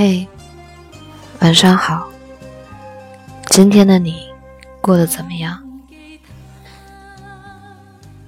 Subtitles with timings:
[0.00, 0.24] 嘿，
[1.40, 2.08] 晚上好。
[3.46, 4.28] 今天的你
[4.80, 5.60] 过得怎么样？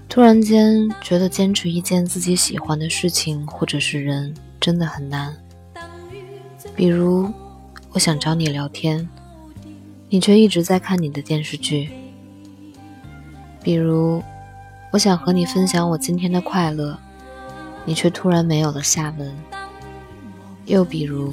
[0.08, 5.32] 突然间觉得坚持一件自己喜欢的事情或者是人真的很难。
[6.74, 7.32] 比如，
[7.92, 9.08] 我想找你聊天，
[10.08, 11.88] 你却一直在看你的电视剧；
[13.62, 14.20] 比如，
[14.90, 16.98] 我想和你分享我今天的快乐，
[17.84, 19.28] 你却突然没有了下文；
[20.64, 21.32] 又比如，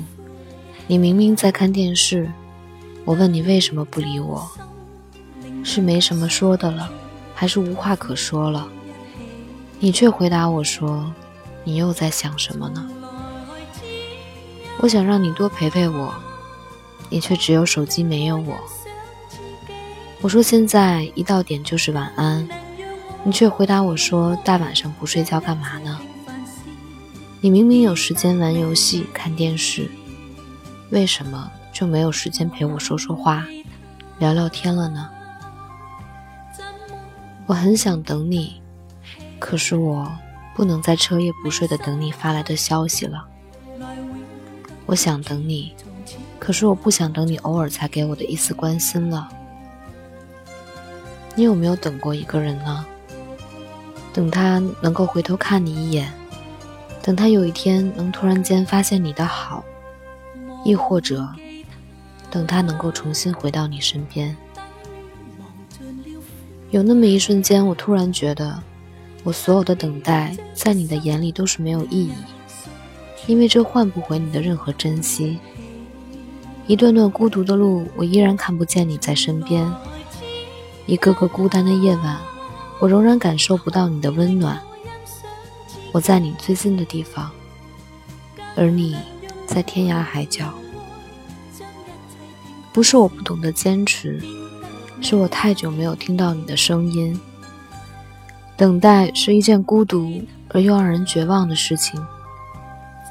[0.90, 2.32] 你明明在看电视，
[3.04, 4.50] 我问你为什么不理我，
[5.62, 6.90] 是没什么说的了，
[7.36, 8.66] 还是无话可说了？
[9.81, 11.12] 你却回答我说，
[11.66, 12.90] 你又在想什么呢？
[14.80, 16.14] 我想让你多陪陪我，
[17.09, 18.58] 你却只有手机没有我。
[20.22, 22.47] 我说现在一到点就是晚安，
[23.25, 26.00] 你却回答我说大晚上不睡觉干嘛呢？
[27.42, 29.92] 你明明有时间玩游戏、看电视。
[30.90, 33.46] 为什么就没有时间陪我说说话、
[34.20, 35.10] 聊聊天了呢？
[37.46, 38.62] 我很想等你，
[39.40, 40.10] 可是我
[40.56, 43.26] 不能再彻夜不睡的等你发来的消息了。
[44.86, 45.74] 我想等你，
[46.40, 49.28] 可是我不想等你偶尔才给我的一丝关心了。
[51.36, 52.86] 你有没有等过一个人呢？
[54.14, 56.12] 等他能够回头看你一眼，
[57.02, 59.64] 等他有一天能突然间发现你的好。
[60.68, 61.26] 亦或者，
[62.30, 64.36] 等他能够重新回到你身边。
[66.72, 68.62] 有那么一瞬间，我突然觉得，
[69.24, 72.12] 我所有的等待，在你的眼里都是没有意义，
[73.28, 75.40] 因为这换不回你的任何珍惜。
[76.68, 79.72] 一段段孤独的路，我依然看不见你在身边；
[80.86, 82.18] 一个个孤单的夜晚，
[82.81, 84.62] 我仍然感受不到你的温暖。
[85.94, 87.31] 我在你最近的地方，
[88.58, 88.97] 而你。
[89.47, 90.53] 在天涯海角，
[92.73, 94.22] 不是我不懂得坚持，
[95.01, 97.19] 是我太久没有听到你的声音。
[98.55, 102.03] 等待是一件孤独而又让人绝望的事情，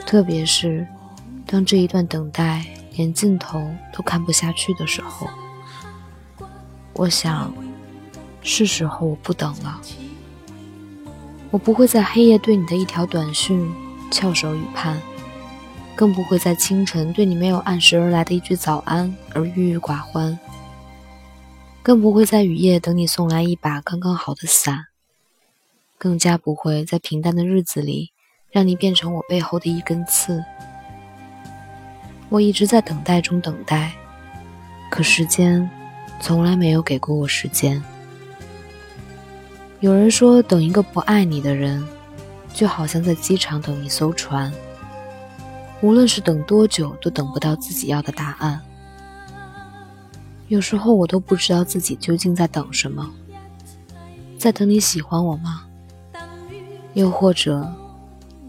[0.07, 0.87] 特别是
[1.47, 5.29] 当这一段等待连尽头都看不下去的时候。
[6.93, 7.53] 我想，
[8.43, 9.81] 是时候我不等了。
[11.51, 13.73] 我不会在黑夜对你的一条短讯
[14.11, 15.01] 翘首以盼。
[15.97, 20.39] 更不会在清晨对你没有按时而来的一句早安而郁郁寡欢，
[21.83, 24.89] 更不会在雨夜等你送来一把刚刚好的伞，
[25.97, 28.11] 更加不会在平淡的日子里
[28.51, 30.45] 让你变成我背后的一根刺。
[32.29, 33.93] 我一直在等待中等待，
[34.91, 35.69] 可时间
[36.21, 37.83] 从来没有给过我时间。
[39.81, 41.83] 有人说，等一个不爱你的人，
[42.53, 44.53] 就好像在机场等一艘船。
[45.83, 48.61] 无论是等多久，都等不到自己要的答案。
[50.49, 53.11] 有时候我都不知道自己究竟在等什么，
[54.39, 55.65] 在等你喜欢我吗？
[56.95, 57.71] 又或者，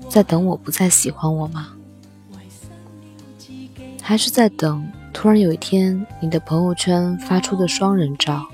[0.08, 1.74] 在等我不再喜欢我吗？
[4.02, 8.46] 还是在等突然有一天你的朋友圈发出的双人照？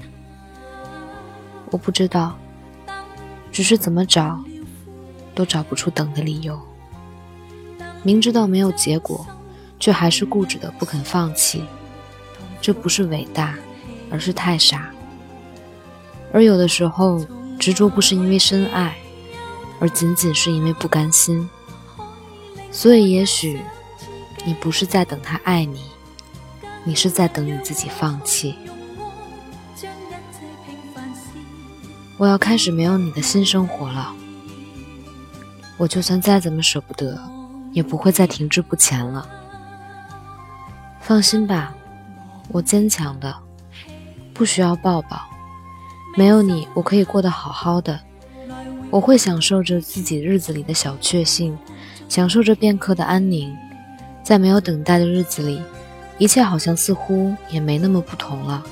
[1.69, 2.35] 我不知道，
[3.51, 4.44] 只是怎么找，
[5.35, 6.59] 都找不出等的理由。
[8.03, 9.25] 明知道没有结果，
[9.79, 11.63] 却还是固执的不肯放弃，
[12.61, 13.55] 这不是伟大，
[14.11, 14.91] 而是太傻。
[16.31, 17.25] 而有的时候，
[17.57, 18.95] 执着不是因为深爱，
[19.79, 21.49] 而仅仅是因为不甘心。
[22.71, 23.61] 所以，也许
[24.45, 25.81] 你不是在等他爱你，
[26.83, 28.55] 你是在等你自己放弃。
[32.17, 34.13] 我要开始没有你的新生活了。
[35.77, 37.32] 我就算再怎么舍不得。
[37.73, 39.28] 也不会再停滞不前了。
[41.01, 41.75] 放心吧，
[42.50, 43.36] 我坚强的，
[44.33, 45.19] 不需要抱抱。
[46.15, 48.00] 没有你，我可以过得好好的。
[48.89, 51.57] 我会享受着自己日子里的小确幸，
[52.07, 53.53] 享受着片刻的安宁。
[54.24, 55.62] 在没有等待的日子里，
[56.19, 58.63] 一切好像似乎也没那么不同了。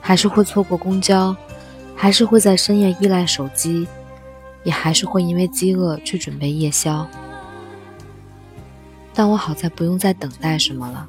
[0.00, 1.34] 还是会错过公交，
[1.96, 3.88] 还是会在深夜依赖手机，
[4.62, 7.08] 也还是会因为饥饿去准备夜宵。
[9.14, 11.06] 但我好在不用再等待什么了，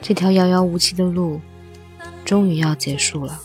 [0.00, 1.40] 这条遥遥无期的路
[2.24, 3.40] 终于要结束了。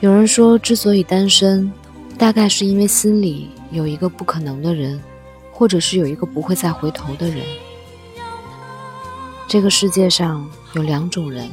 [0.00, 1.70] 有人说，之所以单身，
[2.16, 4.98] 大概是因为心里有一个不可能的人，
[5.52, 7.44] 或者是有一个不会再回头的人。
[9.46, 11.50] 这个世界上有两种人，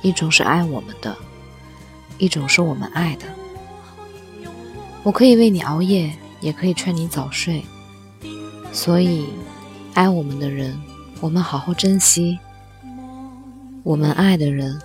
[0.00, 1.14] 一种是爱我们的，
[2.18, 3.26] 一种是我们爱的。
[5.02, 6.10] 我可以为你熬夜，
[6.40, 7.64] 也可以劝你早睡。
[8.76, 9.26] 所以，
[9.94, 10.78] 爱我们的人，
[11.20, 12.38] 我们好好珍惜；
[13.82, 14.78] 我们爱的人，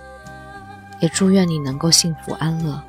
[1.00, 2.82] 也祝愿你能够幸福安乐。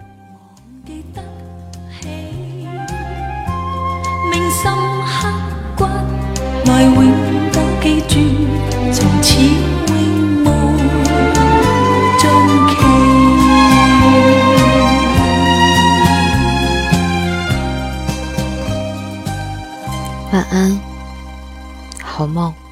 [20.32, 20.80] 晚安，
[22.16, 22.63] 好梦。